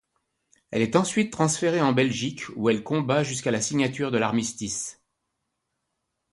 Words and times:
Elle 0.71 0.81
est 0.81 0.95
ensuite 0.95 1.31
transférée 1.31 1.79
en 1.79 1.91
Belgique 1.93 2.45
où 2.55 2.69
elle 2.71 2.81
combat 2.81 3.21
jusqu'à 3.21 3.51
la 3.51 3.61
signature 3.61 4.09
de 4.09 4.17
l'armistice. 4.17 4.99